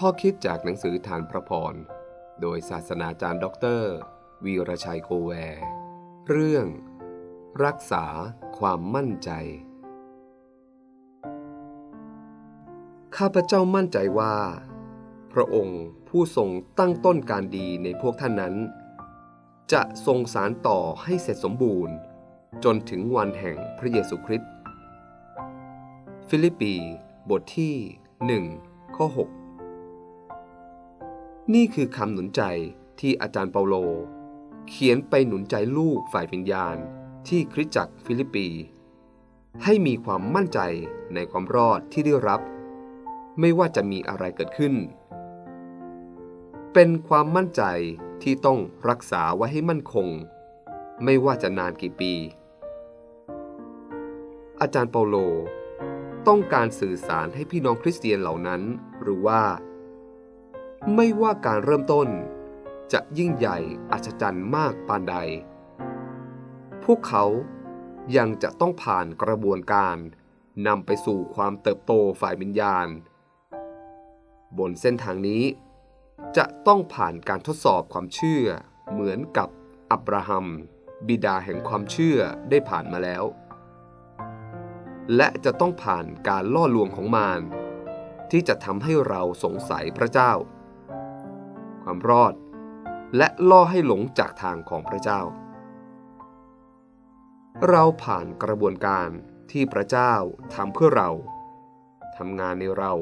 [0.00, 1.74] ข้อคิดจากหนังสือธารพระพร
[2.40, 3.92] โดยศาสนาจารย์ด็อกเตอร์
[4.44, 5.64] วีรชัยโกแวร์
[6.28, 6.66] เรื่อง
[7.64, 8.04] รักษา
[8.58, 9.30] ความมั่นใจ
[13.16, 14.36] ข้าพเจ้ามั่นใจว่า
[15.32, 18.54] พระองค์ผู้ทรงตั้งต้นการดีในพวกท่านนั้น
[19.72, 21.94] จะทรงสานต่อให้เสร็จสมบูรณ์
[22.64, 24.50] จนถึงวันแห่งพระเยซูคริสต์
[26.28, 26.74] ฟิลิปปี
[27.30, 27.74] บทที่
[28.50, 29.43] 1 ข้อ 6
[31.52, 32.42] นี่คือคำหนุนใจ
[33.00, 33.74] ที่อาจารย์เปาโล
[34.68, 36.76] เขียนไปหนุนใจลูกฝ่ายวิญญาณ
[37.28, 38.48] ที่คริสตจักรฟิลิปปี
[39.64, 40.60] ให้มีความมั่นใจ
[41.14, 42.40] ในความรอดที่ได้รับ
[43.40, 44.74] ไม่ว่าจะมีอะไรเกิดขึ้น
[46.72, 47.62] เป็นความมั่นใจ
[48.22, 48.58] ที่ต้อง
[48.88, 50.08] รักษาไว้ให้มั่นคง
[51.04, 52.12] ไม่ว่าจะนานกี่ปี
[54.60, 55.16] อาจารย์เปาโล
[56.28, 58.62] ต้องการสื่อสารให้พี่น้องคริสเตียนเหล่านั้น
[59.02, 59.40] หรือว่า
[60.92, 62.08] ไม่ว่าการเริ่มต้น
[62.92, 63.58] จะยิ่งใหญ่
[63.92, 65.16] อัศจรรย์มากปานใด
[66.84, 67.24] พวกเขา
[68.16, 69.96] ยังจะต้องผ่านกระบวนการ
[70.66, 72.86] นำไปสู่ความเติบโตฝ่ายวิญญาณ
[74.58, 75.44] บนเส้นทางนี้
[76.36, 78.44] จะต้องผ่านการทดสอบความเชื่อ
[78.92, 79.48] เหมือนกับ
[79.90, 80.46] อับราฮัม
[81.08, 82.18] บิดาแห่งความเชื่อ
[82.50, 83.24] ได้ผ่านมาแล้ว
[85.16, 87.40] และจะต้องผ่านการล่อลวงของมาร
[88.30, 90.32] ที่จะทำให้เราสงสัยพระเจ้า
[91.84, 92.34] ความรอด
[93.16, 95.20] และล่อให้หลงจากทางของพระเจ้า
[97.68, 99.08] เราผ่านกระบวนการ
[99.50, 100.14] ที่พระเจ้า
[100.54, 101.10] ทำเพื่อเรา
[102.16, 102.92] ทำงานในเรา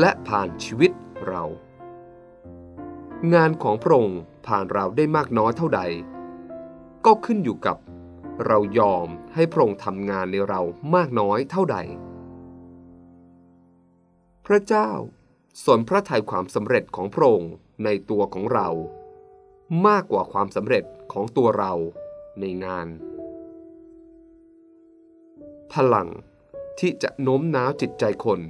[0.00, 0.90] และผ่านชีวิต
[1.28, 1.44] เรา
[3.34, 5.80] งานของพระองค์ผ่านเราได้มากน้อยเท่าใด
[7.06, 7.76] ก็ขึ้นอยู่กับ
[8.46, 10.60] เรายอมให้พระองค์ทำงานในเรา
[10.94, 11.78] มากน้อยเท่าใด
[14.46, 14.90] พระเจ้า
[15.62, 17.52] สนพระทัยความสำเร็จของพระองค์
[17.84, 18.68] ในตัวของเรา
[19.86, 21.72] มากกว่าความสำเร็จของตัวเรา
[22.40, 22.88] ในงาน
[25.72, 26.08] พลัง
[26.78, 28.40] ที่จะโน้มน้าวจิตใจคน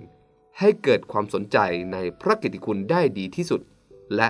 [0.58, 1.58] ให้เกิดความสนใจ
[1.92, 3.60] ในพระกิตติคุณได้ดีที่สุด
[4.16, 4.28] และ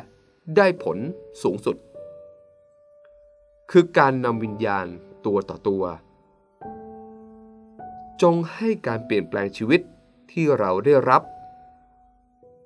[0.57, 0.99] ได้ผล
[1.43, 1.77] สูงสุด
[3.71, 4.87] คือการนำวิญญาณ
[5.27, 5.85] ตัวต่อตัว
[8.23, 9.81] จงให้การเปลี่ยนแปลงชีวิต
[10.31, 11.23] ที่เราได้รับ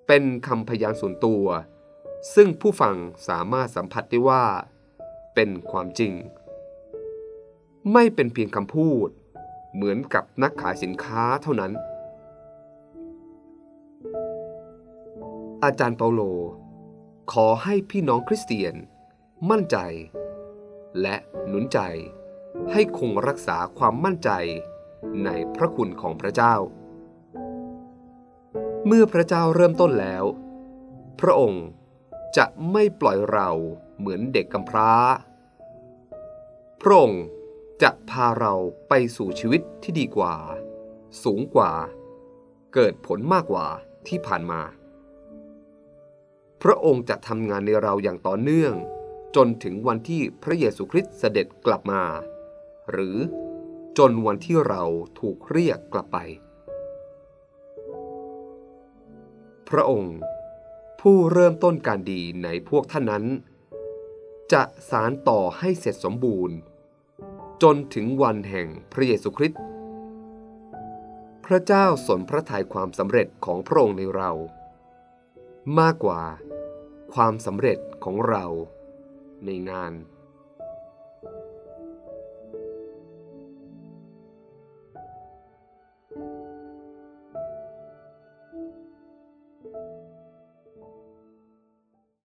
[0.08, 1.44] เป็นคำพยานส่วนตัว
[2.34, 2.96] ซึ่งผู้ฟัง
[3.28, 4.44] สามารถสัมผัสได้ว่า
[5.34, 6.12] เป็นความจริง
[7.92, 9.08] ไม่เป็นเพียงคำพูด
[9.74, 11.72] เหมือนกับนักขายสินค้าเท่านั้น
[15.64, 16.20] อาจารย์เปาโล
[17.32, 18.74] ขอให้พี่น้องคริสเตียน
[19.50, 19.78] มั่นใจ
[21.00, 21.16] และ
[21.48, 21.78] หนุนใจ
[22.72, 24.30] ให้คงรักษาความมั่นใจ
[25.24, 26.54] ในพระคุณของพระเจ้า
[28.90, 30.24] เมื่อพระเจ้าเริ่มต้นแล้ว
[31.20, 31.66] พระองค์
[32.36, 33.50] จะไม่ปล่อยเรา
[33.98, 34.92] เหมือนเด็กกำพร้า
[36.80, 37.24] พระองค์
[37.82, 38.54] จะพาเรา
[38.88, 40.34] ไปสู่ชีวิตที่ดีกว่า
[41.22, 41.72] สูงกว่า
[42.74, 43.66] เกิดผลมากกว่า
[44.08, 44.60] ที่ผ่านมา
[46.62, 48.74] พระองค์จะทำงานในเราอย่างต่อเนื่อง
[49.36, 52.02] จนถึงวันที่พระเยซูคริสต์เสด็จกลับมา
[52.90, 53.16] หรือ
[53.98, 54.82] จนวันที่เรา
[55.20, 56.18] ถูกเรียกกลับไป
[59.70, 60.18] พระองค์
[61.00, 63.24] ผู้เริ่มต้นการดีในพวกท่านนั้น
[64.52, 66.56] จะสารต่อให้เสร็จสมบูรณ์
[67.62, 69.60] จนถึงวันแห่งพระเยซูคริสต์
[71.44, 74.30] พระเจ้าสนพระทัยความสำเร็จของพระองค์ในเรา
[75.78, 76.22] มากกว่า
[77.14, 78.44] ความสำเร็จของเรา
[79.44, 79.92] ในงาน